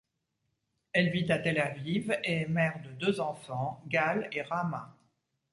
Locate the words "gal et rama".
3.85-4.97